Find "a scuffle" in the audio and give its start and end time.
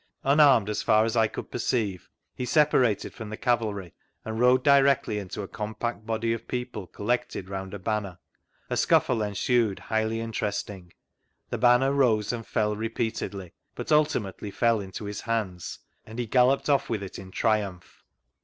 8.67-9.21